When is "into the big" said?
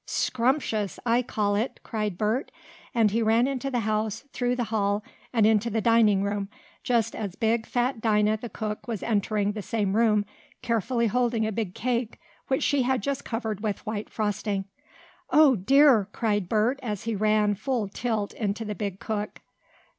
18.33-18.99